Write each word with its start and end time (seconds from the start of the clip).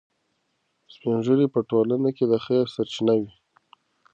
سپین 0.93 1.17
ږیري 1.25 1.47
په 1.55 1.59
ټولنه 1.69 2.09
کې 2.17 2.25
د 2.31 2.33
خیر 2.45 2.65
سرچینه 2.75 3.13
وي. 3.19 3.31